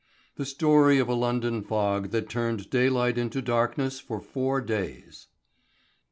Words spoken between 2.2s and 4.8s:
turned Daylight into Darkness for Four